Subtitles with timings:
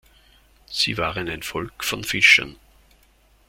[0.65, 2.55] Sie waren ein Volk von Fischern.